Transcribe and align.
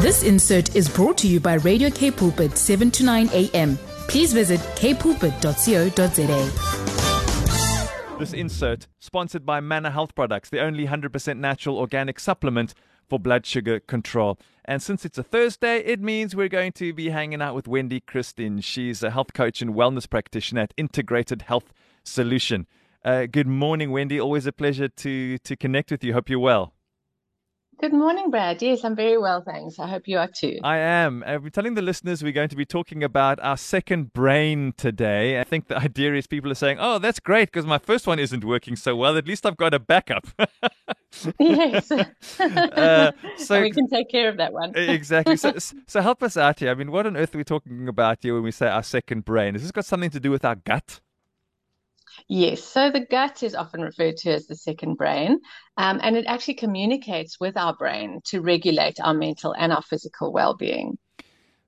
This 0.00 0.22
insert 0.22 0.76
is 0.76 0.88
brought 0.88 1.18
to 1.18 1.26
you 1.26 1.40
by 1.40 1.54
Radio 1.54 1.90
K 1.90 2.12
Pulpit 2.12 2.56
7 2.56 2.88
to 2.92 3.02
9 3.04 3.30
a.m. 3.32 3.76
Please 4.06 4.32
visit 4.32 4.60
kpulpit.co.za. 4.76 5.36
This 8.20 8.32
insert 8.32 8.86
sponsored 9.00 9.44
by 9.44 9.58
Manna 9.58 9.90
Health 9.90 10.14
Products, 10.14 10.50
the 10.50 10.60
only 10.60 10.86
100% 10.86 11.38
natural 11.38 11.76
organic 11.76 12.20
supplement 12.20 12.74
for 13.08 13.18
blood 13.18 13.44
sugar 13.44 13.80
control. 13.80 14.38
And 14.64 14.80
since 14.80 15.04
it's 15.04 15.18
a 15.18 15.24
Thursday, 15.24 15.78
it 15.78 16.00
means 16.00 16.36
we're 16.36 16.48
going 16.48 16.70
to 16.74 16.92
be 16.92 17.08
hanging 17.08 17.42
out 17.42 17.56
with 17.56 17.66
Wendy 17.66 17.98
Christien. 17.98 18.60
She's 18.60 19.02
a 19.02 19.10
health 19.10 19.32
coach 19.32 19.60
and 19.60 19.74
wellness 19.74 20.08
practitioner 20.08 20.60
at 20.60 20.72
Integrated 20.76 21.42
Health 21.42 21.72
Solution. 22.04 22.68
Uh, 23.04 23.26
good 23.26 23.48
morning, 23.48 23.90
Wendy. 23.90 24.20
Always 24.20 24.46
a 24.46 24.52
pleasure 24.52 24.86
to 24.86 25.38
to 25.38 25.56
connect 25.56 25.90
with 25.90 26.04
you. 26.04 26.12
Hope 26.12 26.30
you're 26.30 26.38
well. 26.38 26.72
Good 27.80 27.92
morning, 27.92 28.32
Brad. 28.32 28.60
Yes, 28.60 28.84
I'm 28.84 28.96
very 28.96 29.16
well, 29.18 29.40
thanks. 29.40 29.78
I 29.78 29.86
hope 29.86 30.08
you 30.08 30.18
are 30.18 30.26
too. 30.26 30.58
I 30.64 30.78
am. 30.78 31.22
I've 31.24 31.44
been 31.44 31.52
telling 31.52 31.74
the 31.74 31.82
listeners 31.82 32.24
we're 32.24 32.32
going 32.32 32.48
to 32.48 32.56
be 32.56 32.64
talking 32.64 33.04
about 33.04 33.38
our 33.38 33.56
second 33.56 34.12
brain 34.12 34.74
today. 34.76 35.40
I 35.40 35.44
think 35.44 35.68
the 35.68 35.78
idea 35.88 36.12
is 36.14 36.26
people 36.26 36.50
are 36.50 36.56
saying, 36.56 36.78
oh, 36.80 36.98
that's 36.98 37.20
great 37.20 37.52
because 37.52 37.66
my 37.66 37.78
first 37.78 38.08
one 38.08 38.18
isn't 38.18 38.44
working 38.44 38.74
so 38.74 38.96
well. 38.96 39.16
At 39.16 39.28
least 39.28 39.46
I've 39.46 39.56
got 39.56 39.74
a 39.74 39.78
backup. 39.78 40.26
yes. 41.38 41.88
uh, 42.40 43.12
so 43.36 43.62
we 43.62 43.70
can 43.70 43.88
take 43.88 44.10
care 44.10 44.28
of 44.28 44.38
that 44.38 44.52
one. 44.52 44.72
exactly. 44.74 45.36
So, 45.36 45.54
so 45.86 46.00
help 46.00 46.24
us 46.24 46.36
out 46.36 46.58
here. 46.58 46.72
I 46.72 46.74
mean, 46.74 46.90
what 46.90 47.06
on 47.06 47.16
earth 47.16 47.36
are 47.36 47.38
we 47.38 47.44
talking 47.44 47.86
about 47.86 48.18
here 48.22 48.34
when 48.34 48.42
we 48.42 48.50
say 48.50 48.66
our 48.66 48.82
second 48.82 49.24
brain? 49.24 49.54
Has 49.54 49.62
this 49.62 49.70
got 49.70 49.84
something 49.84 50.10
to 50.10 50.18
do 50.18 50.32
with 50.32 50.44
our 50.44 50.56
gut? 50.56 51.00
Yes, 52.28 52.62
so 52.62 52.90
the 52.90 53.06
gut 53.10 53.42
is 53.42 53.54
often 53.54 53.82
referred 53.82 54.16
to 54.18 54.32
as 54.32 54.46
the 54.46 54.56
second 54.56 54.94
brain, 54.94 55.38
um, 55.76 56.00
and 56.02 56.16
it 56.16 56.26
actually 56.26 56.54
communicates 56.54 57.38
with 57.38 57.56
our 57.56 57.74
brain 57.74 58.20
to 58.26 58.40
regulate 58.40 58.98
our 59.00 59.14
mental 59.14 59.54
and 59.58 59.72
our 59.72 59.82
physical 59.82 60.32
well 60.32 60.54
being. 60.54 60.98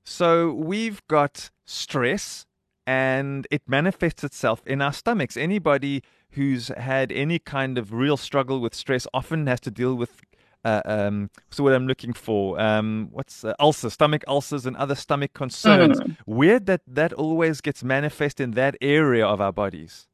So 0.03 0.51
we've 0.51 1.01
got 1.07 1.49
stress, 1.65 2.45
and 2.85 3.47
it 3.51 3.61
manifests 3.67 4.23
itself 4.23 4.61
in 4.65 4.81
our 4.81 4.93
stomachs. 4.93 5.37
Anybody 5.37 6.03
who's 6.31 6.69
had 6.69 7.11
any 7.11 7.39
kind 7.39 7.77
of 7.77 7.93
real 7.93 8.17
struggle 8.17 8.59
with 8.59 8.73
stress 8.73 9.05
often 9.13 9.47
has 9.47 9.59
to 9.61 9.71
deal 9.71 9.95
with 9.95 10.21
uh, 10.63 10.81
um, 10.85 11.29
so 11.49 11.63
what 11.63 11.73
I'm 11.73 11.87
looking 11.87 12.13
for, 12.13 12.59
um, 12.61 13.09
what's 13.11 13.43
uh, 13.43 13.53
ulcers, 13.59 13.93
stomach 13.93 14.23
ulcers, 14.27 14.65
and 14.65 14.77
other 14.77 14.95
stomach 14.95 15.33
concerns. 15.33 15.99
Mm. 15.99 16.17
Weird 16.25 16.65
that 16.67 16.81
that 16.87 17.13
always 17.13 17.61
gets 17.61 17.83
manifest 17.83 18.39
in 18.39 18.51
that 18.51 18.75
area 18.79 19.25
of 19.25 19.41
our 19.41 19.51
bodies. 19.51 20.07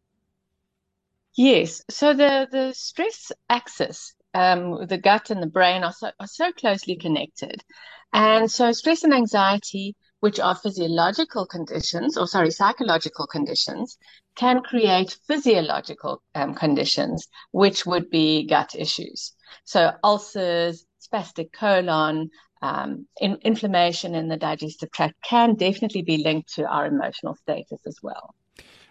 Yes. 1.38 1.84
So 1.90 2.14
the 2.14 2.48
the 2.52 2.74
stress 2.74 3.32
axis, 3.48 4.16
um, 4.34 4.88
the 4.88 4.98
gut 4.98 5.30
and 5.30 5.42
the 5.42 5.48
brain 5.48 5.84
are 5.84 5.94
so 5.94 6.12
are 6.20 6.28
so 6.28 6.52
closely 6.52 6.98
connected, 6.98 7.64
and 8.12 8.52
so 8.52 8.72
stress 8.72 9.04
and 9.04 9.14
anxiety, 9.14 9.96
which 10.20 10.40
are 10.40 10.56
physiological 10.56 11.46
conditions, 11.46 12.18
or 12.18 12.28
sorry, 12.28 12.50
psychological 12.52 13.28
conditions, 13.28 13.98
can 14.36 14.62
create 14.64 15.16
physiological 15.28 16.24
um, 16.34 16.56
conditions, 16.56 17.28
which 17.52 17.86
would 17.86 18.10
be 18.10 18.48
gut 18.48 18.74
issues. 18.76 19.34
So 19.64 19.94
ulcers, 20.04 20.86
spastic 21.00 21.54
colon, 21.54 22.32
um, 22.64 23.08
in, 23.22 23.38
inflammation 23.44 24.16
in 24.16 24.28
the 24.28 24.38
digestive 24.38 24.92
tract 24.92 25.16
can 25.24 25.54
definitely 25.54 26.02
be 26.02 26.18
linked 26.18 26.56
to 26.56 26.66
our 26.66 26.88
emotional 26.88 27.36
status 27.36 27.86
as 27.86 28.00
well. 28.02 28.34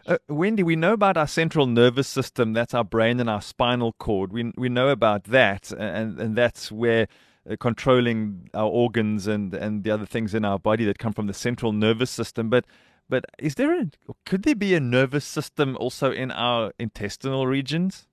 Uh, 0.07 0.19
Wendy, 0.29 0.63
we 0.63 0.77
know 0.77 0.93
about 0.93 1.17
our 1.17 1.27
central 1.27 1.67
nervous 1.67 2.07
system. 2.07 2.53
That's 2.53 2.75
our 2.75 2.85
brain 2.85 3.19
and 3.19 3.29
our 3.29 3.43
spinal 3.43 3.93
cord. 3.95 4.33
We 4.33 4.53
we 4.57 4.69
know 4.69 4.91
about 4.91 5.25
that, 5.25 5.73
and 5.73 6.21
and 6.21 6.37
that's 6.37 6.71
where 6.71 7.09
uh, 7.51 7.57
controlling 7.59 8.49
our 8.55 8.69
organs 8.69 9.27
and 9.27 9.53
and 9.53 9.83
the 9.83 9.91
other 9.91 10.07
things 10.07 10.33
in 10.33 10.45
our 10.45 10.61
body 10.61 10.85
that 10.85 11.01
come 11.01 11.13
from 11.13 11.27
the 11.27 11.35
central 11.35 11.73
nervous 11.73 12.11
system. 12.11 12.49
But 12.49 12.67
but 13.09 13.25
is 13.41 13.57
there 13.57 13.81
a 13.81 13.87
could 14.25 14.45
there 14.45 14.55
be 14.55 14.77
a 14.77 14.81
nervous 14.81 15.25
system 15.25 15.77
also 15.81 16.13
in 16.13 16.31
our 16.31 16.73
intestinal 16.79 17.49
regions? 17.49 18.07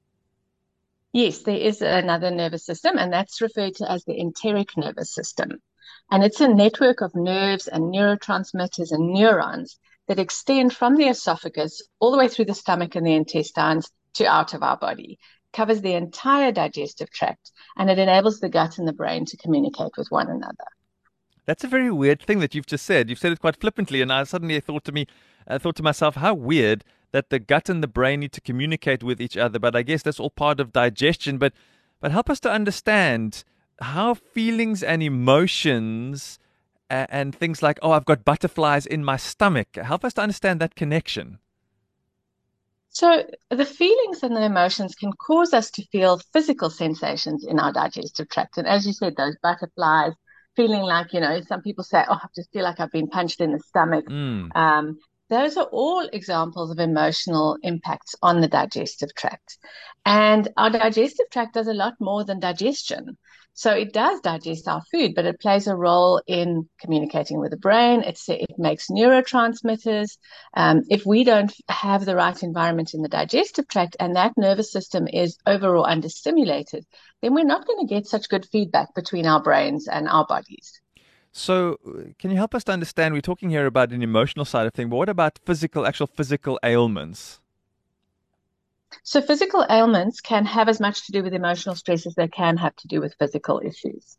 Yes, 1.12 1.44
there 1.44 1.58
is 1.58 1.84
another 1.84 2.32
nervous 2.32 2.66
system, 2.66 2.98
and 2.98 3.14
that's 3.14 3.40
referred 3.40 3.76
to 3.76 3.92
as 3.92 4.04
the 4.06 4.20
enteric 4.20 4.76
nervous 4.76 5.14
system. 5.14 5.62
And 6.10 6.24
it's 6.24 6.42
a 6.42 6.48
network 6.48 7.02
of 7.02 7.14
nerves 7.14 7.68
and 7.68 7.94
neurotransmitters 7.94 8.92
and 8.92 9.14
neurons 9.14 9.78
that 10.08 10.20
extend 10.20 10.74
from 10.74 10.96
the 10.96 11.08
esophagus 11.08 11.82
all 12.00 12.12
the 12.12 12.18
way 12.18 12.28
through 12.28 12.46
the 12.46 12.54
stomach 12.54 12.96
and 12.96 13.06
the 13.06 13.14
intestines 13.14 13.90
to 14.14 14.26
out 14.26 14.54
of 14.54 14.64
our 14.64 14.78
body. 14.78 15.20
Covers 15.54 15.82
the 15.82 15.94
entire 15.94 16.52
digestive 16.52 17.12
tract 17.12 17.52
and 17.78 17.90
it 17.90 18.00
enables 18.00 18.40
the 18.40 18.50
gut 18.50 18.78
and 18.78 18.88
the 18.88 18.94
brain 18.94 19.26
to 19.26 19.38
communicate 19.38 19.92
with 19.98 20.08
one 20.10 20.30
another. 20.30 20.66
That's 21.46 21.64
a 21.64 21.68
very 21.68 21.92
weird 21.92 22.22
thing 22.22 22.40
that 22.40 22.56
you've 22.56 22.66
just 22.66 22.86
said. 22.86 23.10
You've 23.10 23.20
said 23.20 23.34
it 23.34 23.42
quite 23.42 23.60
flippantly, 23.60 24.02
and 24.02 24.14
I 24.14 24.24
suddenly 24.24 24.60
thought 24.62 24.86
to 24.86 24.94
me, 24.94 25.08
I 25.46 25.58
thought 25.58 25.76
to 25.76 25.84
myself, 25.84 26.16
how 26.16 26.34
weird 26.34 26.86
that 27.12 27.30
the 27.30 27.40
gut 27.40 27.68
and 27.68 27.84
the 27.84 27.88
brain 27.88 28.22
need 28.22 28.32
to 28.32 28.42
communicate 28.42 29.04
with 29.04 29.20
each 29.20 29.36
other. 29.36 29.60
But 29.60 29.76
I 29.76 29.84
guess 29.84 30.04
that's 30.04 30.22
all 30.22 30.30
part 30.30 30.62
of 30.62 30.72
digestion. 30.72 31.38
But 31.38 31.54
but 32.00 32.12
help 32.12 32.30
us 32.30 32.40
to 32.42 32.52
understand 32.52 33.44
how 33.80 34.14
feelings 34.14 34.84
and 34.84 35.04
emotions 35.04 36.40
and 37.10 37.36
things 37.36 37.62
like, 37.62 37.80
oh, 37.82 37.92
I've 37.92 38.06
got 38.06 38.26
butterflies 38.26 38.86
in 38.86 39.04
my 39.04 39.18
stomach. 39.18 39.76
Help 39.76 40.06
us 40.06 40.14
to 40.14 40.22
understand 40.22 40.60
that 40.62 40.76
connection. 40.76 41.40
So, 42.90 43.24
the 43.50 43.66
feelings 43.66 44.22
and 44.22 44.36
the 44.36 44.44
emotions 44.44 44.94
can 44.94 45.12
cause 45.14 45.52
us 45.52 45.72
to 45.72 45.86
feel 45.88 46.22
physical 46.32 46.70
sensations 46.70 47.44
in 47.44 47.60
our 47.60 47.74
digestive 47.74 48.30
tract. 48.30 48.60
And 48.60 48.68
as 48.68 48.86
you 48.86 48.94
said, 48.94 49.16
those 49.16 49.36
butterflies, 49.42 50.14
feeling 50.56 50.82
like, 50.82 51.14
you 51.14 51.20
know, 51.20 51.42
some 51.42 51.62
people 51.62 51.84
say, 51.84 52.04
oh, 52.08 52.20
I 52.22 52.28
just 52.36 52.52
feel 52.52 52.64
like 52.64 52.80
I've 52.80 52.92
been 52.92 53.10
punched 53.10 53.42
in 53.42 53.52
the 53.52 53.60
stomach. 53.60 54.06
Mm. 54.06 54.56
Um, 54.56 55.00
those 55.30 55.58
are 55.58 55.66
all 55.72 56.08
examples 56.14 56.70
of 56.70 56.78
emotional 56.78 57.58
impacts 57.64 58.16
on 58.22 58.42
the 58.42 58.48
digestive 58.48 59.16
tract. 59.16 59.58
And 60.06 60.48
our 60.58 60.70
digestive 60.70 61.30
tract 61.32 61.56
does 61.56 61.68
a 61.68 61.74
lot 61.74 61.96
more 62.00 62.24
than 62.24 62.40
digestion. 62.40 63.18
So 63.56 63.72
it 63.72 63.94
does 63.94 64.20
digest 64.22 64.68
our 64.68 64.82
food, 64.92 65.14
but 65.16 65.26
it 65.26 65.40
plays 65.40 65.68
a 65.68 65.76
role 65.76 66.22
in 66.26 66.68
communicating 66.80 67.40
with 67.40 67.52
the 67.52 67.58
brain. 67.58 68.02
It's, 68.02 68.28
it 68.28 68.58
makes 68.58 68.90
neurotransmitters. 68.90 70.18
Um, 70.56 70.82
if 70.90 71.06
we 71.06 71.24
don't 71.24 71.54
have 71.70 72.06
the 72.06 72.16
right 72.16 72.42
environment 72.42 72.96
in 72.96 73.04
the 73.04 73.10
digestive 73.10 73.68
tract 73.68 73.96
and 74.00 74.16
that 74.16 74.34
nervous 74.38 74.72
system 74.72 75.08
is 75.08 75.38
overall 75.46 75.86
understimulated, 75.86 76.84
then 77.22 77.36
we're 77.36 77.46
not 77.46 77.68
going 77.68 77.86
to 77.86 77.94
get 77.94 78.08
such 78.08 78.28
good 78.28 78.48
feedback 78.52 78.96
between 78.96 79.28
our 79.28 79.42
brains 79.42 79.88
and 79.88 80.10
our 80.10 80.26
bodies. 80.26 80.82
So, 81.32 81.78
can 82.20 82.32
you 82.32 82.38
help 82.38 82.54
us 82.54 82.64
to 82.66 82.72
understand? 82.72 83.14
We're 83.14 83.22
talking 83.22 83.50
here 83.50 83.66
about 83.66 83.92
an 83.92 84.04
emotional 84.04 84.46
side 84.46 84.68
of 84.68 84.74
things, 84.74 84.90
but 84.90 84.98
what 84.98 85.10
about 85.10 85.40
physical, 85.46 85.88
actual 85.88 86.08
physical 86.08 86.60
ailments? 86.64 87.40
So 89.04 89.22
physical 89.22 89.66
ailments 89.70 90.22
can 90.22 90.46
have 90.46 90.70
as 90.70 90.80
much 90.80 91.06
to 91.06 91.12
do 91.12 91.24
with 91.24 91.34
emotional 91.34 91.76
stress 91.76 92.06
as 92.06 92.16
they 92.16 92.28
can 92.28 92.58
have 92.58 92.76
to 92.78 92.88
do 92.88 93.02
with 93.02 93.16
physical 93.20 93.62
issues. 93.64 94.18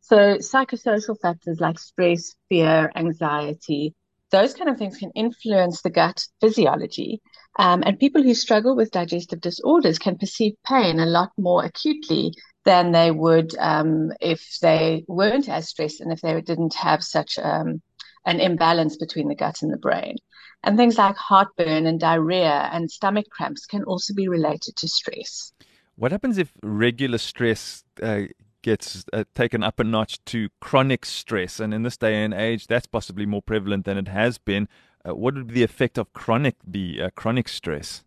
So 0.00 0.36
psychosocial 0.36 1.18
factors 1.20 1.60
like 1.60 1.78
stress, 1.78 2.34
fear, 2.48 2.92
anxiety, 2.94 3.94
those 4.30 4.54
kind 4.54 4.68
of 4.68 4.76
things 4.76 4.98
can 4.98 5.10
influence 5.14 5.82
the 5.82 5.90
gut 5.90 6.24
physiology. 6.40 7.20
Um, 7.58 7.82
and 7.86 7.98
people 7.98 8.22
who 8.22 8.34
struggle 8.34 8.76
with 8.76 8.90
digestive 8.90 9.40
disorders 9.40 9.98
can 9.98 10.18
perceive 10.18 10.54
pain 10.66 10.98
a 10.98 11.06
lot 11.06 11.30
more 11.38 11.64
acutely 11.64 12.34
than 12.64 12.92
they 12.92 13.10
would 13.10 13.56
um, 13.58 14.12
if 14.20 14.58
they 14.60 15.04
weren't 15.06 15.48
as 15.48 15.68
stressed 15.68 16.00
and 16.00 16.12
if 16.12 16.20
they 16.20 16.40
didn't 16.40 16.74
have 16.74 17.02
such 17.02 17.38
um, 17.38 17.80
an 18.26 18.40
imbalance 18.40 18.96
between 18.96 19.28
the 19.28 19.36
gut 19.36 19.62
and 19.62 19.72
the 19.72 19.78
brain. 19.78 20.16
And 20.66 20.76
things 20.76 20.98
like 20.98 21.14
heartburn 21.16 21.86
and 21.86 22.00
diarrhea 22.00 22.68
and 22.72 22.90
stomach 22.90 23.30
cramps 23.30 23.66
can 23.66 23.84
also 23.84 24.12
be 24.12 24.26
related 24.26 24.74
to 24.78 24.88
stress. 24.88 25.52
What 25.94 26.10
happens 26.10 26.38
if 26.38 26.52
regular 26.60 27.18
stress 27.18 27.84
uh, 28.02 28.22
gets 28.62 29.04
uh, 29.12 29.22
taken 29.36 29.62
up 29.62 29.78
a 29.78 29.84
notch 29.84 30.18
to 30.24 30.48
chronic 30.60 31.06
stress? 31.06 31.60
And 31.60 31.72
in 31.72 31.84
this 31.84 31.96
day 31.96 32.24
and 32.24 32.34
age, 32.34 32.66
that's 32.66 32.88
possibly 32.88 33.26
more 33.26 33.42
prevalent 33.42 33.84
than 33.84 33.96
it 33.96 34.08
has 34.08 34.38
been. 34.38 34.66
Uh, 35.08 35.14
what 35.14 35.34
would 35.34 35.46
be 35.46 35.54
the 35.54 35.62
effect 35.62 35.98
of 35.98 36.12
chronic 36.12 36.56
be, 36.68 37.00
uh, 37.00 37.10
chronic 37.14 37.48
stress? 37.48 38.02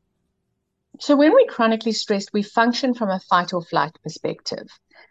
So, 1.00 1.16
when 1.16 1.32
we're 1.32 1.46
chronically 1.48 1.94
stressed, 1.94 2.34
we 2.34 2.44
function 2.44 2.94
from 2.94 3.10
a 3.10 3.22
fight 3.22 3.54
or 3.54 3.62
flight 3.62 3.98
perspective. 4.04 4.68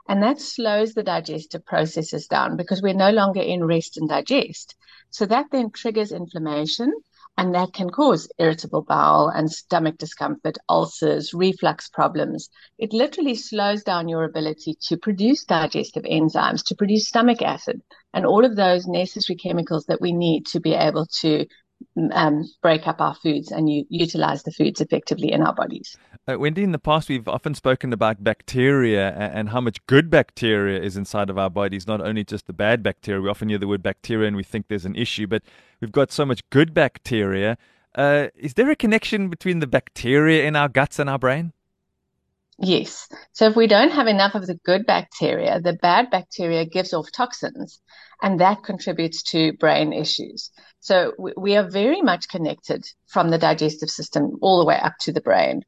And 0.07 0.23
that 0.23 0.39
slows 0.39 0.93
the 0.93 1.03
digestive 1.03 1.65
processes 1.65 2.27
down 2.27 2.59
because 2.59 2.83
we're 2.83 2.93
no 2.93 3.11
longer 3.11 3.41
in 3.41 3.65
rest 3.65 3.97
and 3.97 4.07
digest. 4.07 4.75
So, 5.09 5.25
that 5.25 5.47
then 5.51 5.71
triggers 5.71 6.13
inflammation 6.13 6.93
and 7.39 7.55
that 7.55 7.73
can 7.73 7.89
cause 7.89 8.29
irritable 8.39 8.83
bowel 8.83 9.29
and 9.29 9.49
stomach 9.51 9.97
discomfort, 9.97 10.59
ulcers, 10.69 11.33
reflux 11.33 11.89
problems. 11.89 12.51
It 12.79 12.93
literally 12.93 13.37
slows 13.37 13.85
down 13.85 14.09
your 14.09 14.25
ability 14.25 14.75
to 14.89 14.97
produce 14.97 15.45
digestive 15.45 16.03
enzymes, 16.03 16.65
to 16.67 16.75
produce 16.75 17.07
stomach 17.07 17.41
acid, 17.41 17.81
and 18.13 18.27
all 18.27 18.45
of 18.45 18.57
those 18.57 18.89
necessary 18.89 19.37
chemicals 19.37 19.87
that 19.87 20.01
we 20.01 20.13
need 20.13 20.47
to 20.47 20.59
be 20.59 20.75
able 20.75 21.07
to 21.21 21.47
um, 22.11 22.43
break 22.61 22.89
up 22.89 23.01
our 23.01 23.15
foods 23.15 23.53
and 23.53 23.71
u- 23.71 23.87
utilize 23.89 24.43
the 24.43 24.51
foods 24.51 24.81
effectively 24.81 25.31
in 25.31 25.43
our 25.43 25.55
bodies. 25.55 25.97
Uh, 26.29 26.39
Wendy, 26.39 26.63
in 26.63 26.73
the 26.73 26.79
past, 26.79 27.09
we've 27.09 27.27
often 27.27 27.55
spoken 27.55 27.91
about 27.91 28.23
bacteria 28.23 29.13
and, 29.13 29.49
how 29.49 29.63
much 29.63 29.85
good 29.87 30.11
bacteria 30.11 30.79
is 30.79 30.95
inside 30.95 31.31
of 31.31 31.39
our 31.39 31.49
bodies, 31.49 31.87
not 31.87 32.03
only 32.03 32.23
just 32.23 32.47
the 32.47 32.53
bad 32.53 32.83
bacteria. 32.83 33.23
We 33.23 33.31
often 33.31 33.49
hear 33.49 33.57
the 33.57 33.67
word 33.67 33.83
bacteria 33.83 34.29
and 34.29 34.37
we 34.37 34.45
think 34.45 34.69
there's 34.69 34.85
an 34.85 34.95
issue, 34.95 35.27
but 35.27 35.43
we've 35.81 35.91
got 35.91 36.13
so 36.13 36.27
much 36.27 36.43
good 36.51 36.75
bacteria. 36.75 37.57
Uh, 37.95 38.27
is 38.37 38.55
there 38.55 38.69
a 38.71 38.77
connection 38.77 39.31
between 39.31 39.61
the 39.61 39.67
bacteria 39.67 40.45
in 40.45 40.55
our 40.55 40.69
guts 40.69 40.99
and 40.99 41.09
our 41.09 41.19
brain? 41.19 41.55
Yes. 42.59 43.09
So 43.33 43.47
if 43.47 43.57
we 43.57 43.67
don't 43.67 43.93
have 43.93 44.07
enough 44.07 44.35
of 44.35 44.47
the 44.47 44.57
good 44.67 44.85
bacteria, 44.85 45.61
the 45.61 45.79
bad 45.81 46.11
bacteria 46.11 46.67
gives 46.67 46.93
off 46.93 47.11
toxins, 47.11 47.81
and 48.21 48.41
that 48.41 48.65
contributes 48.65 49.23
to 49.23 49.55
brain 49.55 49.95
issues. 49.95 50.51
So 50.81 51.13
we 51.37 51.57
are 51.57 51.69
very 51.69 52.03
much 52.03 52.29
connected 52.29 52.85
from 53.07 53.31
the 53.31 53.39
digestive 53.39 53.89
system 53.89 54.39
all 54.43 54.59
the 54.59 54.67
way 54.67 54.79
up 54.79 54.95
to 55.01 55.13
the 55.13 55.21
brain. 55.21 55.63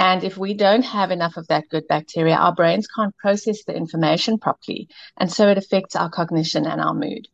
And 0.00 0.24
if 0.24 0.38
we 0.38 0.54
don't 0.54 0.82
have 0.82 1.10
enough 1.10 1.36
of 1.36 1.46
that 1.48 1.68
good 1.68 1.86
bacteria, 1.86 2.34
our 2.34 2.54
brains 2.54 2.86
can't 2.86 3.14
process 3.18 3.64
the 3.64 3.76
information 3.76 4.38
properly. 4.38 4.88
And 5.18 5.30
so 5.30 5.46
it 5.48 5.58
affects 5.58 5.94
our 5.94 6.08
cognition 6.08 6.66
and 6.66 6.80
our 6.80 6.94
mood. 6.94 7.28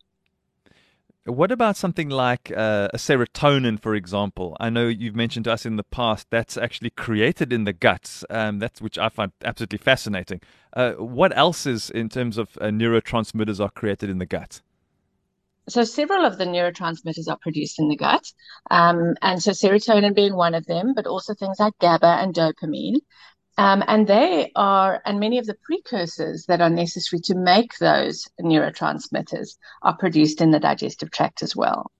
What 1.23 1.49
about 1.53 1.77
something 1.77 2.09
like 2.09 2.51
uh, 2.51 2.89
a 2.93 2.97
serotonin, 2.97 3.79
for 3.79 3.95
example? 3.95 4.57
I 4.59 4.69
know 4.69 4.89
you've 4.89 5.15
mentioned 5.15 5.45
to 5.45 5.53
us 5.53 5.65
in 5.65 5.77
the 5.77 5.83
past 5.83 6.27
that's 6.29 6.57
actually 6.57 6.89
created 6.89 7.53
in 7.53 7.63
the 7.63 7.71
guts. 7.71 8.25
Um, 8.29 8.59
that's 8.59 8.81
which 8.81 8.97
I 8.97 9.07
find 9.07 9.31
absolutely 9.45 9.77
fascinating. 9.77 10.41
Uh, 10.73 10.91
what 10.93 11.35
else 11.37 11.65
is 11.65 11.89
in 11.89 12.09
terms 12.09 12.37
of 12.37 12.57
uh, 12.59 12.65
neurotransmitters 12.65 13.61
are 13.61 13.71
created 13.71 14.09
in 14.09 14.17
the 14.17 14.25
gut? 14.25 14.61
So 15.69 15.83
several 15.83 16.25
of 16.25 16.37
the 16.37 16.45
neurotransmitters 16.45 17.27
are 17.27 17.37
produced 17.37 17.79
in 17.79 17.89
the 17.89 17.95
gut, 17.95 18.31
um, 18.71 19.15
and 19.21 19.41
so 19.41 19.51
serotonin 19.51 20.15
being 20.15 20.35
one 20.35 20.55
of 20.55 20.65
them, 20.65 20.93
but 20.95 21.07
also 21.07 21.33
things 21.33 21.59
like 21.59 21.73
GABA 21.79 22.07
and 22.07 22.33
dopamine. 22.33 22.99
Um, 23.59 23.83
and 23.87 24.05
they 24.05 24.51
are, 24.55 25.01
and 25.03 25.19
many 25.19 25.39
of 25.39 25.47
the 25.47 25.57
precursors 25.63 26.45
that 26.45 26.61
are 26.61 26.69
necessary 26.69 27.19
to 27.21 27.35
make 27.35 27.77
those 27.79 28.27
neurotransmitters 28.39 29.57
are 29.81 29.97
produced 29.97 30.41
in 30.41 30.51
the 30.51 30.59
digestive 30.59 31.09
tract 31.09 31.41
as 31.41 31.55
well. 31.55 31.91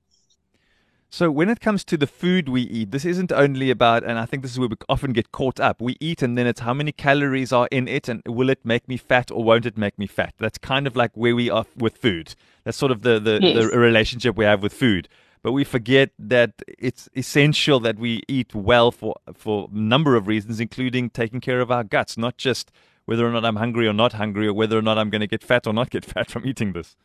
So, 1.10 1.32
when 1.32 1.50
it 1.50 1.62
comes 1.62 1.86
to 1.86 1.96
the 1.96 2.06
food 2.06 2.50
we 2.50 2.64
eat, 2.64 2.92
this 2.92 3.06
isn't 3.06 3.32
only 3.32 3.70
about, 3.70 4.04
and 4.04 4.20
I 4.20 4.26
think 4.26 4.44
this 4.44 4.52
is 4.52 4.60
where 4.60 4.68
we 4.68 4.76
often 4.90 5.14
get 5.14 5.32
caught 5.32 5.58
up. 5.58 5.82
We 5.82 5.96
eat, 6.02 6.22
and 6.22 6.38
then 6.38 6.46
it's 6.48 6.60
how 6.60 6.74
many 6.74 6.92
calories 6.92 7.54
are 7.54 7.68
in 7.72 7.88
it, 7.88 8.10
and 8.10 8.22
will 8.26 8.50
it 8.50 8.60
make 8.66 8.90
me 8.90 8.98
fat 8.98 9.32
or 9.32 9.42
won't 9.42 9.66
it 9.66 9.78
make 9.78 9.98
me 9.98 10.06
fat? 10.06 10.34
That's 10.38 10.58
kind 10.58 10.86
of 10.86 10.98
like 10.98 11.12
where 11.16 11.34
we 11.34 11.50
are 11.50 11.66
with 11.78 11.98
food. 11.98 12.36
That's 12.66 12.78
sort 12.78 12.92
of 12.92 13.04
the, 13.04 13.20
the, 13.20 13.40
yes. 13.42 13.72
the 13.72 13.80
relationship 13.80 14.36
we 14.36 14.44
have 14.44 14.62
with 14.62 14.74
food. 14.74 15.08
But 15.44 15.54
we 15.54 15.64
forget 15.64 16.10
that 16.20 16.62
it's 16.78 17.08
essential 17.16 17.80
that 17.80 17.98
we 17.98 18.22
eat 18.28 18.54
well 18.54 18.92
for, 18.92 19.16
for 19.34 19.70
a 19.72 19.78
number 19.78 20.18
of 20.18 20.28
reasons, 20.28 20.60
including 20.60 21.10
taking 21.10 21.40
care 21.40 21.62
of 21.62 21.72
our 21.72 21.86
guts, 21.86 22.18
not 22.18 22.36
just 22.36 22.70
whether 23.06 23.26
or 23.26 23.32
not 23.32 23.46
I'm 23.46 23.56
hungry 23.56 23.88
or 23.88 23.94
not 23.94 24.14
hungry, 24.14 24.48
or 24.48 24.54
whether 24.54 24.78
or 24.78 24.82
not 24.82 24.98
I'm 24.98 25.10
going 25.10 25.22
to 25.22 25.28
get 25.28 25.42
fat 25.42 25.66
or 25.66 25.72
not 25.72 25.90
get 25.90 26.04
fat 26.14 26.30
from 26.30 26.46
eating 26.46 26.74
this. 26.74 26.98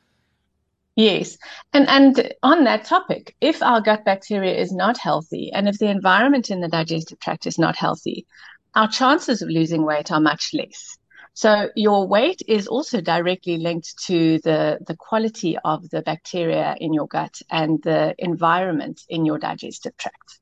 Yes. 0.95 1.39
And 1.73 1.89
and 1.89 2.35
on 2.43 2.65
that 2.65 2.85
topic, 2.85 3.35
if 3.41 3.63
our 3.63 3.81
gut 3.81 4.05
bacteria 4.05 4.55
is 4.55 4.73
not 4.73 4.99
healthy 4.99 5.51
and 5.53 5.69
if 5.69 5.79
the 5.79 5.89
environment 5.89 6.51
in 6.51 6.61
the 6.61 6.69
digestive 6.69 7.19
tract 7.19 7.47
is 7.47 7.59
not 7.59 7.77
healthy, 7.77 8.27
our 8.75 8.89
chances 8.89 9.43
of 9.43 9.49
losing 9.49 9.85
weight 9.85 10.13
are 10.13 10.21
much 10.21 10.51
less. 10.53 10.99
So 11.35 11.71
your 11.75 12.07
weight 12.07 12.43
is 12.47 12.67
also 12.67 13.01
directly 13.01 13.57
linked 13.57 13.97
to 14.07 14.39
the, 14.41 14.79
the 14.87 14.97
quality 14.97 15.57
of 15.65 15.89
the 15.89 16.03
bacteria 16.03 16.77
in 16.79 16.93
your 16.93 17.07
gut 17.07 17.41
and 17.51 17.83
the 17.83 18.15
environment 18.19 19.01
in 19.09 19.25
your 19.25 19.39
digestive 19.39 19.97
tract. 19.97 20.41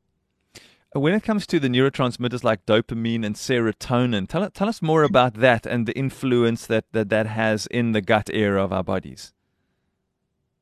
When 0.93 1.15
it 1.15 1.23
comes 1.23 1.47
to 1.47 1.61
the 1.61 1.69
neurotransmitters 1.69 2.43
like 2.43 2.67
dopamine 2.67 3.25
and 3.25 3.37
serotonin, 3.37 4.27
tell, 4.29 4.51
tell 4.51 4.69
us 4.69 4.83
more 4.83 5.05
about 5.05 5.35
that 5.35 5.65
and 5.65 5.87
the 5.87 5.97
influence 5.97 6.67
that, 6.67 6.87
that 6.91 7.09
that 7.11 7.27
has 7.27 7.69
in 7.69 7.93
the 7.93 8.01
gut 8.01 8.29
area 8.33 8.61
of 8.61 8.73
our 8.73 8.83
bodies. 8.83 9.33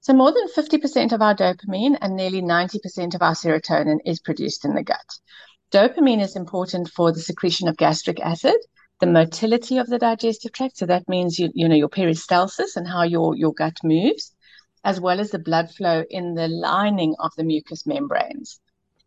So, 0.08 0.14
more 0.14 0.32
than 0.32 0.48
50% 0.48 1.12
of 1.12 1.20
our 1.20 1.34
dopamine 1.34 1.98
and 2.00 2.16
nearly 2.16 2.40
90% 2.40 3.14
of 3.14 3.20
our 3.20 3.34
serotonin 3.34 3.98
is 4.06 4.20
produced 4.20 4.64
in 4.64 4.74
the 4.74 4.82
gut. 4.82 5.04
Dopamine 5.70 6.22
is 6.22 6.34
important 6.34 6.88
for 6.88 7.12
the 7.12 7.20
secretion 7.20 7.68
of 7.68 7.76
gastric 7.76 8.18
acid, 8.18 8.56
the 9.00 9.06
motility 9.06 9.76
of 9.76 9.86
the 9.86 9.98
digestive 9.98 10.52
tract. 10.52 10.78
So, 10.78 10.86
that 10.86 11.10
means 11.10 11.38
you, 11.38 11.50
you 11.52 11.68
know 11.68 11.74
your 11.74 11.90
peristalsis 11.90 12.74
and 12.74 12.88
how 12.88 13.02
your, 13.02 13.36
your 13.36 13.52
gut 13.52 13.76
moves, 13.84 14.34
as 14.82 14.98
well 14.98 15.20
as 15.20 15.30
the 15.30 15.38
blood 15.38 15.70
flow 15.74 16.02
in 16.08 16.34
the 16.34 16.48
lining 16.48 17.14
of 17.18 17.32
the 17.36 17.44
mucous 17.44 17.86
membranes. 17.86 18.60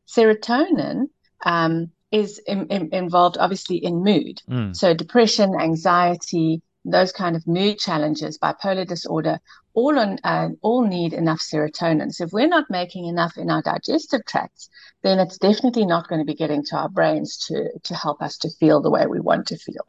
Serotonin 0.05 1.09
um, 1.43 1.89
is 2.11 2.37
in, 2.45 2.67
in, 2.67 2.93
involved 2.93 3.37
obviously 3.39 3.77
in 3.77 4.03
mood. 4.03 4.39
Mm. 4.47 4.75
So, 4.75 4.93
depression, 4.93 5.59
anxiety, 5.59 6.61
those 6.83 7.11
kind 7.11 7.35
of 7.35 7.47
mood 7.47 7.77
challenges, 7.77 8.37
bipolar 8.37 8.87
disorder, 8.87 9.39
all 9.73 9.97
on 9.97 10.17
uh, 10.23 10.49
all 10.61 10.85
need 10.85 11.13
enough 11.13 11.39
serotonin. 11.39 12.11
So 12.11 12.25
if 12.25 12.33
we're 12.33 12.47
not 12.47 12.69
making 12.69 13.05
enough 13.05 13.37
in 13.37 13.49
our 13.49 13.61
digestive 13.61 14.25
tracts, 14.25 14.69
then 15.03 15.19
it's 15.19 15.37
definitely 15.37 15.85
not 15.85 16.07
going 16.07 16.19
to 16.19 16.25
be 16.25 16.35
getting 16.35 16.63
to 16.65 16.77
our 16.77 16.89
brains 16.89 17.37
to 17.47 17.69
to 17.83 17.95
help 17.95 18.21
us 18.21 18.37
to 18.39 18.49
feel 18.49 18.81
the 18.81 18.89
way 18.89 19.05
we 19.07 19.19
want 19.19 19.47
to 19.47 19.57
feel. 19.57 19.85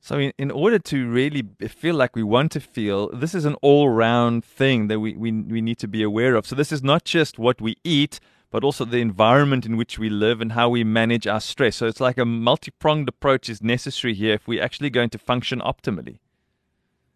So 0.00 0.18
in, 0.18 0.32
in 0.36 0.50
order 0.50 0.78
to 0.78 1.08
really 1.08 1.44
feel 1.66 1.94
like 1.94 2.14
we 2.14 2.22
want 2.22 2.52
to 2.52 2.60
feel, 2.60 3.08
this 3.08 3.34
is 3.34 3.46
an 3.46 3.54
all-round 3.62 4.44
thing 4.44 4.88
that 4.88 5.00
we, 5.00 5.14
we 5.16 5.32
we 5.32 5.60
need 5.60 5.78
to 5.78 5.88
be 5.88 6.02
aware 6.02 6.34
of. 6.34 6.46
So 6.46 6.54
this 6.54 6.72
is 6.72 6.82
not 6.82 7.04
just 7.04 7.38
what 7.38 7.60
we 7.60 7.76
eat, 7.84 8.20
but 8.54 8.62
also 8.62 8.84
the 8.84 9.00
environment 9.00 9.66
in 9.66 9.76
which 9.76 9.98
we 9.98 10.08
live 10.08 10.40
and 10.40 10.52
how 10.52 10.68
we 10.68 10.84
manage 10.84 11.26
our 11.26 11.40
stress. 11.40 11.74
So 11.74 11.88
it's 11.88 11.98
like 11.98 12.18
a 12.18 12.24
multi-pronged 12.24 13.08
approach 13.08 13.48
is 13.48 13.60
necessary 13.60 14.14
here 14.14 14.34
if 14.34 14.46
we're 14.46 14.62
actually 14.62 14.90
going 14.90 15.10
to 15.10 15.18
function 15.18 15.58
optimally. 15.58 16.20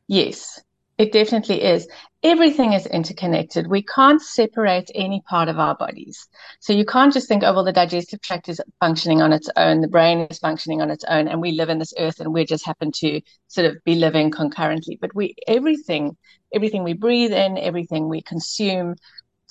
Yes, 0.08 0.60
it 0.98 1.12
definitely 1.12 1.62
is. 1.62 1.86
Everything 2.24 2.72
is 2.72 2.86
interconnected. 2.86 3.68
We 3.68 3.82
can't 3.82 4.20
separate 4.20 4.90
any 4.96 5.22
part 5.28 5.48
of 5.48 5.60
our 5.60 5.76
bodies. 5.76 6.26
So 6.58 6.72
you 6.72 6.84
can't 6.84 7.12
just 7.12 7.28
think, 7.28 7.44
oh, 7.44 7.54
well, 7.54 7.62
the 7.62 7.72
digestive 7.72 8.20
tract 8.20 8.48
is 8.48 8.60
functioning 8.80 9.22
on 9.22 9.32
its 9.32 9.48
own, 9.56 9.80
the 9.80 9.86
brain 9.86 10.26
is 10.28 10.40
functioning 10.40 10.82
on 10.82 10.90
its 10.90 11.04
own, 11.04 11.28
and 11.28 11.40
we 11.40 11.52
live 11.52 11.68
in 11.68 11.78
this 11.78 11.94
earth 12.00 12.18
and 12.18 12.34
we 12.34 12.46
just 12.46 12.66
happen 12.66 12.90
to 12.96 13.20
sort 13.46 13.64
of 13.64 13.76
be 13.84 13.94
living 13.94 14.32
concurrently. 14.32 14.98
But 15.00 15.14
we, 15.14 15.36
everything, 15.46 16.16
everything 16.52 16.82
we 16.82 16.94
breathe 16.94 17.32
in, 17.32 17.58
everything 17.58 18.08
we 18.08 18.22
consume, 18.22 18.96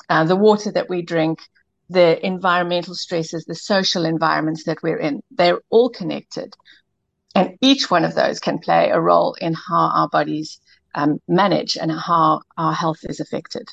uh, 0.10 0.26
the 0.26 0.36
water 0.36 0.70
that 0.72 0.90
we 0.90 1.02
drink, 1.02 1.40
the 1.90 2.26
environmental 2.26 2.96
stresses, 2.96 3.46
the 3.46 3.56
social 3.56 4.06
environments 4.06 4.64
that 4.66 4.84
we're 4.84 4.98
in, 4.98 5.22
they're 5.32 5.62
all 5.70 5.90
connected. 5.90 6.56
And 7.36 7.58
each 7.62 7.90
one 7.90 8.04
of 8.04 8.16
those 8.16 8.40
can 8.40 8.60
play 8.60 8.90
a 8.90 9.00
role 9.00 9.36
in 9.40 9.54
how 9.54 9.92
our 9.94 10.10
bodies 10.10 10.60
um, 10.96 11.20
manage 11.28 11.78
and 11.78 11.92
how 11.92 12.42
our 12.58 12.74
health 12.74 13.00
is 13.04 13.20
affected. 13.20 13.70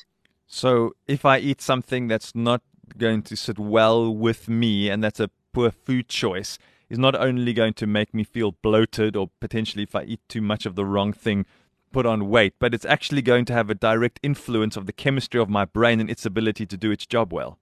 So, 0.47 0.95
if 1.07 1.25
I 1.25 1.39
eat 1.39 1.61
something 1.61 2.07
that's 2.07 2.35
not 2.35 2.61
going 2.97 3.23
to 3.23 3.35
sit 3.35 3.57
well 3.57 4.15
with 4.15 4.47
me 4.47 4.89
and 4.89 5.03
that's 5.03 5.19
a 5.19 5.31
poor 5.51 5.71
food 5.71 6.07
choice, 6.07 6.59
is 6.89 6.99
not 6.99 7.15
only 7.15 7.53
going 7.53 7.73
to 7.73 7.87
make 7.87 8.13
me 8.13 8.23
feel 8.23 8.51
bloated 8.51 9.15
or 9.15 9.31
potentially, 9.39 9.83
if 9.83 9.95
I 9.95 10.03
eat 10.03 10.21
too 10.29 10.41
much 10.41 10.67
of 10.67 10.75
the 10.75 10.85
wrong 10.85 11.13
thing, 11.13 11.45
put 11.91 12.05
on 12.05 12.29
weight, 12.29 12.53
but 12.59 12.73
it's 12.73 12.85
actually 12.85 13.21
going 13.21 13.45
to 13.45 13.53
have 13.53 13.69
a 13.69 13.75
direct 13.75 14.19
influence 14.21 14.77
of 14.77 14.85
the 14.85 14.93
chemistry 14.93 15.41
of 15.41 15.49
my 15.49 15.65
brain 15.65 15.99
and 15.99 16.09
its 16.09 16.25
ability 16.25 16.65
to 16.67 16.77
do 16.77 16.91
its 16.91 17.05
job 17.05 17.33
well. 17.33 17.57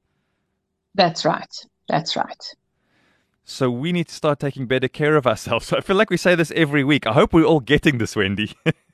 That's 0.95 1.25
right. 1.25 1.53
That's 1.87 2.15
right. 2.15 2.55
So 3.45 3.69
we 3.69 3.91
need 3.91 4.07
to 4.07 4.15
start 4.15 4.39
taking 4.39 4.67
better 4.67 4.87
care 4.87 5.15
of 5.15 5.27
ourselves. 5.27 5.67
So 5.67 5.77
I 5.77 5.81
feel 5.81 5.95
like 5.95 6.09
we 6.09 6.17
say 6.17 6.35
this 6.35 6.51
every 6.55 6.83
week. 6.83 7.05
I 7.07 7.13
hope 7.13 7.33
we're 7.33 7.43
all 7.45 7.59
getting 7.59 7.97
this, 7.97 8.15
Wendy. 8.15 8.53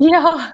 Yeah, 0.10 0.52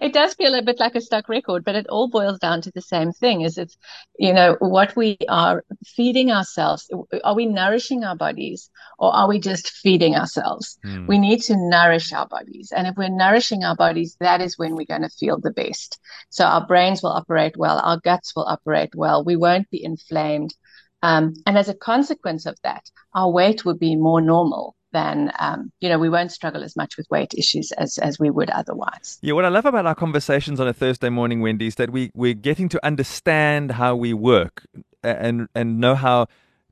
it 0.00 0.12
does 0.12 0.34
feel 0.34 0.52
a 0.56 0.62
bit 0.62 0.80
like 0.80 0.96
a 0.96 1.00
stuck 1.00 1.28
record, 1.28 1.64
but 1.64 1.76
it 1.76 1.86
all 1.86 2.08
boils 2.08 2.40
down 2.40 2.60
to 2.62 2.72
the 2.72 2.80
same 2.80 3.12
thing 3.12 3.42
is 3.42 3.56
it's, 3.56 3.76
you 4.18 4.32
know, 4.32 4.56
what 4.58 4.96
we 4.96 5.16
are 5.28 5.64
feeding 5.86 6.32
ourselves. 6.32 6.90
Are 7.22 7.36
we 7.36 7.46
nourishing 7.46 8.02
our 8.02 8.16
bodies 8.16 8.68
or 8.98 9.14
are 9.14 9.28
we 9.28 9.38
just 9.38 9.70
feeding 9.70 10.16
ourselves? 10.16 10.76
Mm. 10.84 11.06
We 11.06 11.18
need 11.18 11.40
to 11.42 11.56
nourish 11.56 12.12
our 12.12 12.26
bodies. 12.26 12.72
And 12.74 12.88
if 12.88 12.96
we're 12.96 13.10
nourishing 13.10 13.62
our 13.62 13.76
bodies, 13.76 14.16
that 14.18 14.40
is 14.40 14.58
when 14.58 14.74
we're 14.74 14.86
going 14.86 15.02
to 15.02 15.08
feel 15.08 15.38
the 15.38 15.52
best. 15.52 16.00
So 16.30 16.44
our 16.44 16.66
brains 16.66 17.00
will 17.00 17.12
operate 17.12 17.56
well. 17.56 17.78
Our 17.78 18.00
guts 18.00 18.34
will 18.34 18.46
operate 18.46 18.96
well. 18.96 19.22
We 19.22 19.36
won't 19.36 19.70
be 19.70 19.84
inflamed. 19.84 20.52
Um, 21.00 21.34
and 21.46 21.56
as 21.56 21.68
a 21.68 21.74
consequence 21.74 22.44
of 22.44 22.56
that, 22.64 22.90
our 23.14 23.30
weight 23.30 23.64
will 23.64 23.76
be 23.76 23.94
more 23.94 24.20
normal 24.20 24.74
then 24.94 25.32
um, 25.38 25.72
you 25.80 25.88
know 25.88 25.98
we 25.98 26.08
won't 26.08 26.32
struggle 26.32 26.62
as 26.62 26.76
much 26.76 26.96
with 26.96 27.06
weight 27.10 27.34
issues 27.36 27.72
as 27.72 27.98
as 27.98 28.18
we 28.18 28.30
would 28.30 28.50
otherwise. 28.50 29.18
Yeah, 29.20 29.34
what 29.34 29.44
I 29.44 29.48
love 29.48 29.66
about 29.66 29.86
our 29.86 29.94
conversations 29.94 30.60
on 30.60 30.68
a 30.68 30.72
Thursday 30.72 31.08
morning, 31.10 31.40
Wendy, 31.40 31.66
is 31.66 31.74
that 31.74 31.90
we 31.90 32.10
we're 32.14 32.34
getting 32.34 32.68
to 32.70 32.86
understand 32.86 33.72
how 33.72 33.96
we 33.96 34.14
work 34.14 34.64
and 35.02 35.48
and 35.54 35.80
know 35.80 35.94
how 35.94 36.26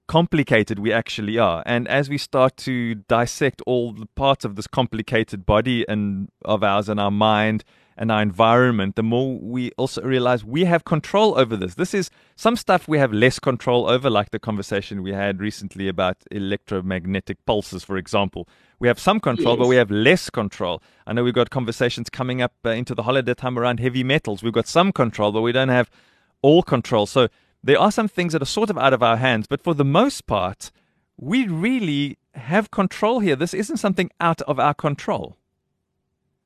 complicated 0.08 0.78
we 0.78 0.92
actually 0.92 1.38
are. 1.38 1.62
And 1.66 1.88
as 1.88 2.08
we 2.08 2.18
start 2.18 2.56
to 2.58 2.94
dissect 2.94 3.62
all 3.66 3.92
the 3.92 4.06
parts 4.14 4.44
of 4.44 4.56
this 4.56 4.66
complicated 4.66 5.46
body 5.46 5.84
and 5.88 6.28
of 6.44 6.62
ours 6.62 6.88
and 6.88 7.00
our 7.00 7.10
mind 7.10 7.64
and 7.96 8.10
our 8.10 8.22
environment, 8.22 8.96
the 8.96 9.02
more 9.02 9.38
we 9.38 9.70
also 9.72 10.02
realize 10.02 10.44
we 10.44 10.64
have 10.64 10.84
control 10.84 11.38
over 11.38 11.56
this. 11.56 11.74
This 11.74 11.94
is 11.94 12.10
some 12.36 12.56
stuff 12.56 12.88
we 12.88 12.98
have 12.98 13.12
less 13.12 13.38
control 13.38 13.88
over, 13.88 14.08
like 14.08 14.30
the 14.30 14.38
conversation 14.38 15.02
we 15.02 15.12
had 15.12 15.40
recently 15.40 15.88
about 15.88 16.16
electromagnetic 16.30 17.44
pulses, 17.44 17.84
for 17.84 17.96
example. 17.96 18.48
We 18.80 18.88
have 18.88 18.98
some 18.98 19.20
control, 19.20 19.54
yes. 19.54 19.58
but 19.60 19.68
we 19.68 19.76
have 19.76 19.90
less 19.90 20.30
control. 20.30 20.82
I 21.06 21.12
know 21.12 21.22
we've 21.22 21.34
got 21.34 21.50
conversations 21.50 22.10
coming 22.10 22.42
up 22.42 22.54
uh, 22.64 22.70
into 22.70 22.94
the 22.94 23.04
holiday 23.04 23.34
time 23.34 23.58
around 23.58 23.78
heavy 23.78 24.02
metals. 24.02 24.42
We've 24.42 24.52
got 24.52 24.66
some 24.66 24.90
control, 24.90 25.30
but 25.30 25.42
we 25.42 25.52
don't 25.52 25.68
have 25.68 25.90
all 26.40 26.62
control. 26.62 27.06
So 27.06 27.28
there 27.62 27.78
are 27.78 27.92
some 27.92 28.08
things 28.08 28.32
that 28.32 28.42
are 28.42 28.46
sort 28.46 28.70
of 28.70 28.78
out 28.78 28.92
of 28.92 29.02
our 29.02 29.16
hands, 29.16 29.46
but 29.46 29.62
for 29.62 29.74
the 29.74 29.84
most 29.84 30.26
part, 30.26 30.70
we 31.16 31.46
really 31.46 32.18
have 32.34 32.70
control 32.70 33.20
here. 33.20 33.36
This 33.36 33.54
isn't 33.54 33.76
something 33.76 34.10
out 34.20 34.42
of 34.42 34.58
our 34.58 34.74
control. 34.74 35.36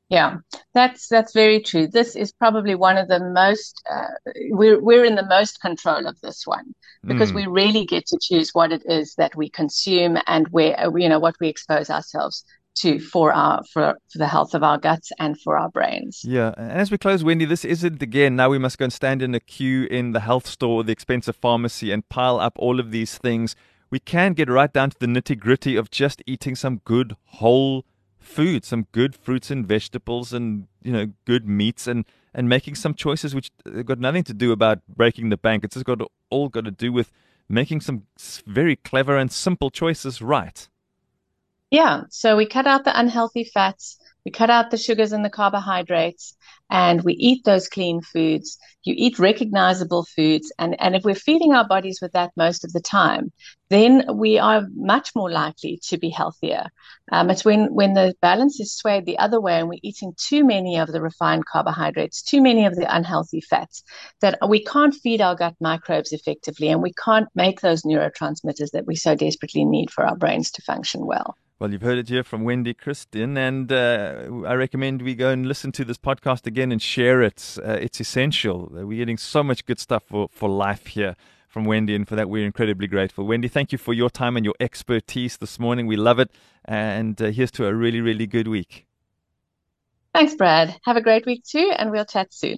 Yeah, 0.09 0.37
that's 0.73 1.09
that's 1.09 1.33
very 1.33 1.61
true. 1.61 1.89
This 1.89 2.15
is 2.15 2.31
probably 2.31 2.77
one 2.77 2.97
of 2.97 3.09
the 3.09 3.19
most 3.19 3.83
uh, 3.91 4.07
we're 4.51 4.81
we're 4.81 5.05
in 5.05 5.17
the 5.17 5.27
most 5.27 5.61
control 5.61 6.07
of 6.07 6.21
this 6.21 6.47
one 6.47 6.75
because 7.05 7.33
mm. 7.33 7.37
we 7.37 7.47
really 7.47 7.85
get 7.87 8.07
to 8.07 8.19
choose 8.23 8.51
what 8.53 8.71
it 8.71 8.83
is 8.87 9.17
that 9.17 9.35
we 9.35 9.49
consume 9.51 10.17
and 10.29 10.47
where 10.49 10.97
you 10.97 11.09
know 11.09 11.19
what 11.19 11.35
we 11.41 11.49
expose 11.49 11.91
ourselves 11.91 12.45
to 12.77 13.01
for 13.01 13.33
our 13.33 13.63
for, 13.73 13.99
for 14.11 14.19
the 14.19 14.27
health 14.27 14.55
of 14.55 14.63
our 14.63 14.79
guts 14.79 15.11
and 15.19 15.41
for 15.41 15.59
our 15.59 15.69
brains. 15.69 16.23
Yeah, 16.25 16.55
and 16.57 16.73
as 16.73 16.91
we 16.91 16.99
close, 16.99 17.25
Wendy, 17.25 17.45
this 17.45 17.65
isn't 17.65 18.03
again. 18.03 18.37
Now 18.37 18.51
we 18.51 18.59
must 18.59 18.79
go 18.79 18.85
and 18.85 18.93
stand 18.93 19.23
in 19.23 19.35
a 19.35 19.41
queue 19.41 19.85
in 19.85 20.13
the 20.13 20.21
health 20.21 20.47
store, 20.47 20.85
the 20.85 20.93
expensive 20.93 21.37
pharmacy, 21.37 21.91
and 21.91 22.09
pile 22.09 22.39
up 22.39 22.55
all 22.59 22.81
of 22.81 22.91
these 22.91 23.19
things. 23.19 23.57
We 23.91 23.99
can 23.99 24.33
get 24.33 24.49
right 24.49 24.73
down 24.73 24.91
to 24.91 24.99
the 24.99 25.07
nitty 25.07 25.39
gritty 25.39 25.77
of 25.77 25.91
just 25.91 26.23
eating 26.27 26.57
some 26.57 26.81
good 26.85 27.17
whole 27.27 27.85
food, 28.19 28.65
some 28.65 28.87
good 28.93 29.15
fruits 29.15 29.51
and 29.51 29.67
vegetables, 29.67 30.33
and 30.33 30.67
you 30.83 30.93
know, 30.93 31.13
good 31.25 31.47
meats, 31.49 31.87
and 31.87 32.05
and 32.35 32.49
making 32.49 32.75
some 32.75 32.95
choices 32.95 33.35
which 33.35 33.51
uh, 33.67 33.83
got 33.83 33.99
nothing 33.99 34.25
to 34.25 34.35
do 34.35 34.53
about 34.53 34.81
breaking 34.87 35.31
the 35.31 35.39
bank. 35.39 35.65
It's 35.65 35.75
just 35.75 35.87
got 35.87 36.01
all 36.31 36.49
got 36.49 36.65
to 36.65 36.71
do 36.71 36.93
with 36.93 37.11
making 37.49 37.81
some 37.81 38.03
very 38.47 38.77
clever 38.77 39.17
and 39.17 39.33
simple 39.33 39.71
choices 39.71 40.21
right. 40.21 40.69
Yeah, 41.71 42.03
so 42.11 42.37
we 42.37 42.47
cut 42.47 42.67
out 42.67 42.85
the 42.85 42.99
unhealthy 42.99 43.45
fats, 43.45 43.99
we 44.25 44.31
cut 44.31 44.51
out 44.51 44.71
the 44.71 44.77
sugars 44.77 45.13
and 45.13 45.25
the 45.25 45.31
carbohydrates, 45.31 46.37
and 46.71 47.03
we 47.03 47.15
eat 47.15 47.45
those 47.45 47.69
clean 47.69 48.03
foods. 48.03 48.59
You 48.83 48.95
eat 48.97 49.21
recognizable 49.21 50.05
foods. 50.05 50.53
And, 50.59 50.81
and 50.81 50.97
if 50.97 51.05
we're 51.05 51.15
feeding 51.15 51.55
our 51.55 51.67
bodies 51.67 52.01
with 52.03 52.13
that 52.13 52.33
most 52.37 52.65
of 52.65 52.73
the 52.73 52.81
time, 52.81 53.33
then 53.69 54.05
we 54.15 54.39
are 54.39 54.67
much 54.75 55.15
more 55.15 55.31
likely 55.31 55.79
to 55.85 55.97
be 55.97 56.09
healthier. 56.09 56.67
Um, 57.13 57.31
it's 57.31 57.45
when, 57.45 57.73
when 57.73 57.95
the 57.95 58.15
balance 58.21 58.59
is 58.59 58.75
swayed 58.75 59.07
the 59.07 59.19
other 59.19 59.41
way 59.41 59.61
and 59.61 59.69
we're 59.69 59.79
eating 59.83 60.13
too 60.17 60.45
many 60.45 60.77
of 60.77 60.89
the 60.89 61.01
refined 61.01 61.47
carbohydrates, 61.47 62.23
too 62.23 62.43
many 62.43 62.65
of 62.65 62.75
the 62.75 62.93
unhealthy 62.93 63.41
fats, 63.41 63.85
that 64.21 64.39
we 64.49 64.65
can't 64.65 64.95
feed 64.95 65.21
our 65.21 65.37
gut 65.37 65.55
microbes 65.61 66.13
effectively 66.13 66.69
and 66.69 66.83
we 66.83 66.93
can't 66.95 67.29
make 67.35 67.61
those 67.61 67.83
neurotransmitters 67.83 68.71
that 68.73 68.87
we 68.87 68.97
so 68.97 69.15
desperately 69.15 69.65
need 69.65 69.91
for 69.91 70.05
our 70.05 70.17
brains 70.17 70.51
to 70.53 70.63
function 70.63 71.07
well. 71.07 71.37
Well, 71.59 71.73
you've 71.73 71.81
heard 71.81 71.97
it 71.97 72.11
here 72.11 72.23
from 72.23 72.45
Wendy 72.45 72.75
Christien, 72.75 73.39
and 73.39 73.73
uh, 73.73 74.25
I 74.47 74.53
recommend 74.53 75.01
we 75.01 75.15
go 75.15 75.31
and 75.31 75.47
listen 75.47 75.73
to 75.73 75.87
this 75.87 75.97
podcast 75.97 76.47
again 76.47 76.71
and 76.71 76.83
share 76.83 77.23
it. 77.23 77.57
Uh, 77.65 77.79
it's 77.81 77.99
essential. 77.99 78.69
We're 78.71 78.99
getting 78.99 79.17
so 79.17 79.43
much 79.43 79.65
good 79.65 79.79
stuff 79.79 80.03
for, 80.05 80.29
for 80.31 80.51
life 80.51 80.89
here 80.89 81.17
from 81.49 81.65
Wendy, 81.65 81.95
and 81.95 82.07
for 82.07 82.15
that, 82.15 82.29
we're 82.29 82.45
incredibly 82.45 82.87
grateful. 82.87 83.25
Wendy, 83.25 83.49
thank 83.49 83.73
you 83.73 83.79
for 83.79 83.95
your 83.95 84.11
time 84.11 84.37
and 84.37 84.45
your 84.45 84.55
expertise 84.61 85.39
this 85.39 85.59
morning. 85.59 85.87
We 85.87 85.97
love 85.97 86.19
it, 86.19 86.31
and 86.67 87.21
uh, 87.23 87.31
here's 87.31 87.53
to 87.53 87.67
a 87.67 87.73
really, 87.73 88.03
really 88.03 88.27
good 88.27 88.49
week. 88.49 88.87
Thanks, 90.13 90.35
Brad. 90.35 90.77
Have 90.85 90.99
a 90.99 91.03
great 91.03 91.25
week 91.25 91.43
too, 91.43 91.73
and 91.79 91.91
we'll 91.91 92.05
chat 92.05 92.35
soon. 92.35 92.57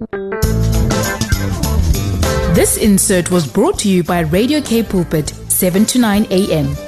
This 2.53 2.77
insert 2.77 3.31
was 3.31 3.47
brought 3.47 3.79
to 3.79 3.89
you 3.89 4.03
by 4.03 4.21
Radio 4.21 4.61
K 4.61 4.83
Pulpit, 4.83 5.29
7 5.29 5.87
to 5.87 6.01
9 6.01 6.27
a.m 6.31 6.88